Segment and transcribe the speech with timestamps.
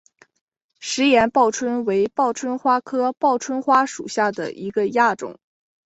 [0.79, 5.37] 石岩报春为报春花科报春花属下的一个亚种。